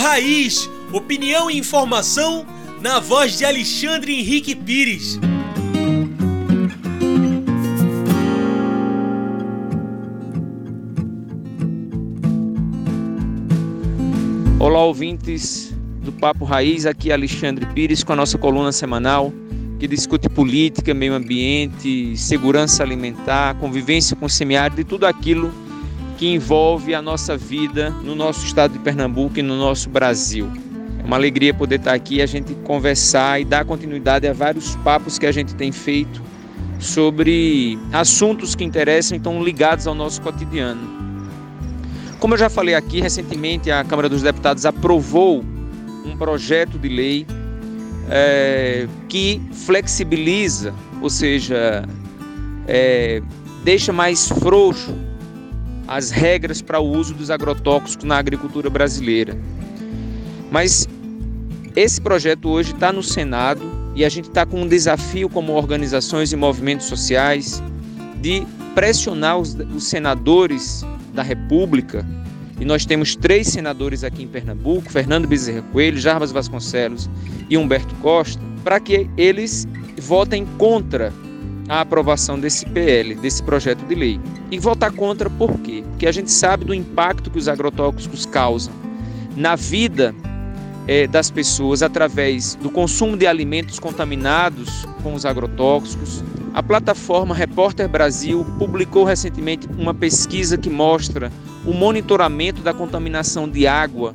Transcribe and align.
Raiz, 0.00 0.66
opinião 0.94 1.50
e 1.50 1.58
informação 1.58 2.46
na 2.80 2.98
voz 2.98 3.36
de 3.36 3.44
Alexandre 3.44 4.18
Henrique 4.18 4.54
Pires. 4.54 5.20
Olá, 14.58 14.82
ouvintes 14.82 15.70
do 16.02 16.10
Papo 16.10 16.46
Raiz, 16.46 16.86
aqui 16.86 17.10
é 17.10 17.12
Alexandre 17.12 17.66
Pires 17.66 18.02
com 18.02 18.14
a 18.14 18.16
nossa 18.16 18.38
coluna 18.38 18.72
semanal 18.72 19.30
que 19.78 19.86
discute 19.86 20.30
política, 20.30 20.94
meio 20.94 21.12
ambiente, 21.12 22.16
segurança 22.16 22.82
alimentar, 22.82 23.54
convivência 23.56 24.16
com 24.16 24.24
o 24.24 24.30
semiárido 24.30 24.80
e 24.80 24.84
tudo 24.84 25.04
aquilo 25.04 25.52
que 26.20 26.28
envolve 26.28 26.94
a 26.94 27.00
nossa 27.00 27.34
vida 27.34 27.88
no 28.04 28.14
nosso 28.14 28.44
estado 28.44 28.74
de 28.74 28.78
Pernambuco 28.78 29.38
e 29.38 29.42
no 29.42 29.56
nosso 29.56 29.88
Brasil. 29.88 30.52
É 30.98 31.02
uma 31.02 31.16
alegria 31.16 31.54
poder 31.54 31.76
estar 31.76 31.94
aqui 31.94 32.16
e 32.16 32.22
a 32.22 32.26
gente 32.26 32.54
conversar 32.56 33.40
e 33.40 33.44
dar 33.46 33.64
continuidade 33.64 34.28
a 34.28 34.32
vários 34.34 34.76
papos 34.76 35.18
que 35.18 35.24
a 35.24 35.32
gente 35.32 35.54
tem 35.54 35.72
feito 35.72 36.22
sobre 36.78 37.78
assuntos 37.90 38.54
que 38.54 38.62
interessam 38.62 39.16
e 39.16 39.16
estão 39.16 39.42
ligados 39.42 39.86
ao 39.86 39.94
nosso 39.94 40.20
cotidiano. 40.20 40.82
Como 42.18 42.34
eu 42.34 42.38
já 42.38 42.50
falei 42.50 42.74
aqui, 42.74 43.00
recentemente 43.00 43.70
a 43.70 43.82
Câmara 43.82 44.06
dos 44.06 44.20
Deputados 44.20 44.66
aprovou 44.66 45.42
um 46.04 46.18
projeto 46.18 46.78
de 46.78 46.88
lei 46.90 47.26
é, 48.10 48.86
que 49.08 49.40
flexibiliza, 49.54 50.74
ou 51.00 51.08
seja, 51.08 51.82
é, 52.68 53.22
deixa 53.64 53.90
mais 53.90 54.28
frouxo 54.28 55.08
as 55.90 56.10
regras 56.10 56.62
para 56.62 56.78
o 56.78 56.88
uso 56.88 57.12
dos 57.12 57.32
agrotóxicos 57.32 58.04
na 58.04 58.16
agricultura 58.16 58.70
brasileira. 58.70 59.36
Mas 60.48 60.88
esse 61.74 62.00
projeto 62.00 62.48
hoje 62.48 62.72
está 62.72 62.92
no 62.92 63.02
Senado 63.02 63.60
e 63.96 64.04
a 64.04 64.08
gente 64.08 64.28
está 64.28 64.46
com 64.46 64.62
um 64.62 64.68
desafio 64.68 65.28
como 65.28 65.52
organizações 65.52 66.32
e 66.32 66.36
movimentos 66.36 66.86
sociais 66.86 67.60
de 68.20 68.46
pressionar 68.72 69.38
os, 69.38 69.56
os 69.74 69.88
senadores 69.88 70.86
da 71.12 71.24
República 71.24 72.06
e 72.60 72.64
nós 72.64 72.84
temos 72.86 73.16
três 73.16 73.48
senadores 73.48 74.04
aqui 74.04 74.22
em 74.22 74.28
Pernambuco, 74.28 74.92
Fernando 74.92 75.26
Bezerra 75.26 75.62
Coelho, 75.72 75.98
Jarbas 75.98 76.30
Vasconcelos 76.30 77.10
e 77.48 77.58
Humberto 77.58 77.96
Costa, 77.96 78.40
para 78.62 78.78
que 78.78 79.10
eles 79.16 79.66
votem 79.98 80.46
contra 80.56 81.12
a 81.68 81.80
aprovação 81.80 82.38
desse 82.38 82.64
PL, 82.66 83.16
desse 83.16 83.42
projeto 83.42 83.84
de 83.86 83.94
lei. 83.96 84.20
E 84.50 84.58
votar 84.58 84.90
contra 84.92 85.30
por 85.30 85.58
quê? 85.60 85.84
Porque 85.90 86.06
a 86.06 86.12
gente 86.12 86.30
sabe 86.30 86.64
do 86.64 86.74
impacto 86.74 87.30
que 87.30 87.38
os 87.38 87.48
agrotóxicos 87.48 88.26
causam 88.26 88.72
na 89.36 89.54
vida 89.54 90.14
é, 90.88 91.06
das 91.06 91.30
pessoas 91.30 91.82
através 91.82 92.56
do 92.56 92.68
consumo 92.68 93.16
de 93.16 93.26
alimentos 93.26 93.78
contaminados 93.78 94.86
com 95.02 95.14
os 95.14 95.24
agrotóxicos. 95.24 96.24
A 96.52 96.62
plataforma 96.62 97.32
Repórter 97.32 97.88
Brasil 97.88 98.44
publicou 98.58 99.04
recentemente 99.04 99.68
uma 99.78 99.94
pesquisa 99.94 100.58
que 100.58 100.68
mostra 100.68 101.30
o 101.64 101.72
monitoramento 101.72 102.60
da 102.60 102.74
contaminação 102.74 103.48
de 103.48 103.68
água 103.68 104.12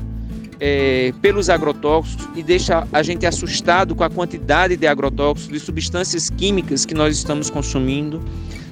é, 0.60 1.14
pelos 1.22 1.50
agrotóxicos 1.50 2.28
e 2.36 2.44
deixa 2.44 2.86
a 2.92 3.02
gente 3.02 3.26
assustado 3.26 3.96
com 3.96 4.04
a 4.04 4.10
quantidade 4.10 4.76
de 4.76 4.88
agrotóxicos, 4.88 5.54
de 5.54 5.60
substâncias 5.60 6.30
químicas 6.30 6.86
que 6.86 6.94
nós 6.94 7.16
estamos 7.16 7.50
consumindo 7.50 8.22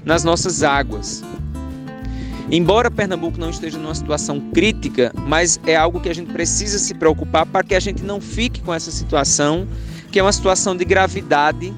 nas 0.04 0.24
nossas 0.26 0.64
águas. 0.64 1.24
Embora 2.52 2.92
Pernambuco 2.92 3.40
não 3.40 3.50
esteja 3.50 3.78
numa 3.78 3.96
situação 3.96 4.40
crítica, 4.54 5.14
mas 5.28 5.60
é 5.66 5.76
algo 5.76 6.00
que 6.00 6.10
a 6.10 6.16
gente 6.16 6.32
precisa 6.32 6.78
se 6.78 6.94
preocupar 6.94 7.46
para 7.46 7.64
que 7.64 7.74
a 7.74 7.80
gente 7.80 8.04
não 8.04 8.20
fique 8.20 8.62
com 8.62 8.74
essa 8.74 8.92
situação, 8.92 9.68
que 10.12 10.20
é 10.20 10.24
uma 10.24 10.32
situação 10.32 10.76
de 10.76 10.84
gravidade, 10.84 11.74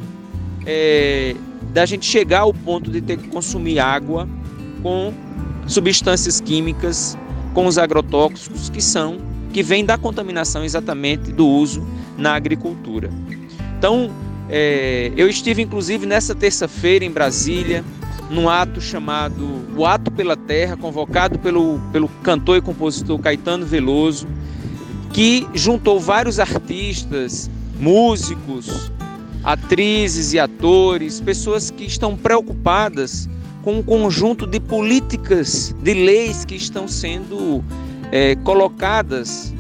é, 0.66 1.36
da 1.74 1.86
gente 1.86 2.06
chegar 2.06 2.42
ao 2.42 2.54
ponto 2.54 2.90
de 2.90 3.02
ter 3.02 3.18
que 3.18 3.28
consumir 3.28 3.80
água 3.80 4.28
com 4.82 5.14
substâncias 5.68 6.42
químicas, 6.42 7.18
com 7.54 7.68
os 7.68 7.78
agrotóxicos 7.78 8.70
que 8.70 8.82
são 8.82 9.18
que 9.56 9.64
vem 9.64 9.86
da 9.86 9.98
contaminação 9.98 10.66
exatamente 10.66 11.32
do 11.32 11.48
uso 11.48 11.82
na 12.18 12.36
agricultura. 12.36 13.10
Então, 13.78 14.12
é, 14.50 15.12
eu 15.16 15.28
estive 15.28 15.62
inclusive 15.62 16.06
nessa 16.06 16.36
terça-feira 16.36 17.04
em 17.04 17.12
Brasília, 17.12 17.84
num 18.30 18.50
ato 18.50 18.82
chamado 18.82 19.66
O 19.78 19.86
Ato 19.86 20.12
pela 20.12 20.36
Terra, 20.36 20.76
convocado 20.76 21.38
pelo, 21.40 21.80
pelo 21.92 22.08
cantor 22.24 22.58
e 22.58 22.62
compositor 22.62 23.20
Caetano 23.20 23.66
Veloso, 23.66 24.28
que 25.14 25.48
juntou 25.54 26.00
vários 26.00 26.40
artistas, 26.40 27.50
músicos, 27.80 28.92
atrizes 29.44 30.34
e 30.34 30.40
atores, 30.40 31.22
pessoas 31.22 31.70
que 31.70 31.86
estão 31.86 32.18
preocupadas 32.18 33.30
com 33.62 33.80
um 33.80 33.84
conjunto 33.84 34.46
de 34.46 34.60
políticas, 34.60 35.76
de 35.82 35.94
leis 35.94 36.46
que 36.46 36.56
estão 36.56 36.88
sendo 36.88 37.64
é, 38.12 38.36
colocadas 38.38 39.54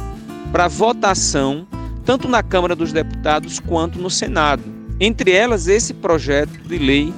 para 0.51 0.67
votação, 0.67 1.67
tanto 2.03 2.27
na 2.27 2.43
Câmara 2.43 2.75
dos 2.75 2.91
Deputados 2.91 3.59
quanto 3.59 3.99
no 3.99 4.09
Senado. 4.09 4.74
Entre 4.99 5.31
elas, 5.31 5.67
esse 5.67 5.93
projeto 5.93 6.57
de 6.67 6.77
lei 6.77 7.13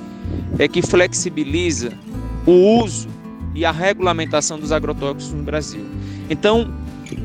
é 0.57 0.67
que 0.67 0.81
flexibiliza 0.81 1.91
o 2.45 2.81
uso 2.81 3.07
e 3.53 3.65
a 3.65 3.71
regulamentação 3.71 4.59
dos 4.59 4.71
agrotóxicos 4.71 5.33
no 5.33 5.43
Brasil. 5.43 5.85
Então, 6.29 6.73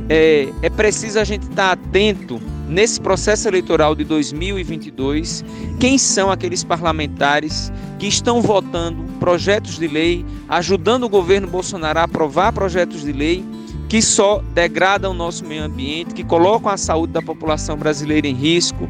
é, 0.09 0.49
é 0.63 0.71
preciso 0.71 1.19
a 1.19 1.25
gente 1.25 1.49
estar 1.49 1.73
atento 1.73 2.41
nesse 2.69 3.01
processo 3.01 3.49
eleitoral 3.49 3.95
de 3.95 4.05
2022, 4.05 5.45
quem 5.79 5.99
são 5.99 6.31
aqueles 6.31 6.65
parlamentares 6.65 7.73
que 7.99 8.07
estão 8.07 8.41
votando 8.41 9.03
projetos 9.21 9.79
de 9.79 9.87
lei, 9.87 10.25
ajudando 10.49 11.05
o 11.05 11.09
governo 11.09 11.47
Bolsonaro 11.47 11.99
a 11.99 12.05
aprovar 12.05 12.53
projetos 12.53 13.03
de 13.03 13.13
lei 13.13 13.45
que 13.89 14.01
só 14.01 14.43
degradam 14.55 15.11
o 15.11 15.15
nosso 15.15 15.45
meio 15.45 15.65
ambiente, 15.65 16.15
que 16.15 16.25
colocam 16.25 16.73
a 16.73 16.79
saúde 16.79 17.13
da 17.13 17.21
população 17.21 17.77
brasileira 17.77 18.27
em 18.27 18.35
risco, 18.35 18.89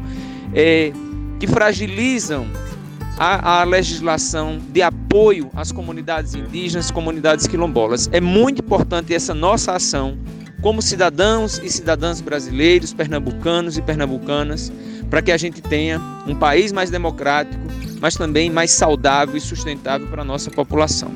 é, 0.53 0.93
que 1.43 1.47
fragilizam 1.47 2.47
a, 3.17 3.59
a, 3.59 3.63
legislação 3.65 4.61
de 4.69 4.81
apoio 4.81 5.51
às 5.53 5.73
comunidades 5.73 6.35
indígenas, 6.35 6.89
comunidades 6.89 7.47
quilombolas. 7.47 8.07
É 8.13 8.21
muito 8.21 8.63
importante 8.63 9.13
essa 9.13 9.33
nossa 9.33 9.73
ação 9.73 10.17
como 10.61 10.81
cidadãos 10.81 11.59
e 11.61 11.69
cidadãs 11.69 12.21
brasileiros, 12.21 12.93
pernambucanos 12.93 13.77
e 13.77 13.81
pernambucanas, 13.81 14.71
para 15.09 15.21
que 15.21 15.33
a 15.33 15.37
gente 15.37 15.61
tenha 15.61 15.99
um 16.25 16.33
país 16.33 16.71
mais 16.71 16.89
democrático, 16.89 17.61
mas 17.99 18.15
também 18.15 18.49
mais 18.49 18.71
saudável 18.71 19.35
e 19.35 19.41
sustentável 19.41 20.07
para 20.07 20.21
a 20.21 20.25
nossa 20.25 20.49
população. 20.49 21.11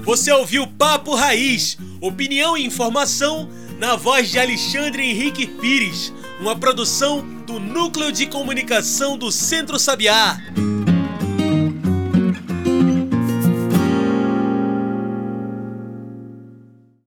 Você 0.00 0.32
ouviu 0.32 0.66
Papo 0.66 1.14
Raiz, 1.14 1.76
opinião 2.00 2.56
e 2.56 2.64
informação 2.64 3.50
na 3.78 3.96
voz 3.96 4.30
de 4.30 4.38
Alexandre 4.38 5.02
Henrique 5.02 5.46
Pires, 5.46 6.12
uma 6.40 6.56
produção 6.56 7.20
do 7.46 7.58
Núcleo 7.58 8.12
de 8.12 8.26
Comunicação 8.26 9.16
do 9.16 9.30
Centro 9.30 9.78
Sabiá. 9.78 10.38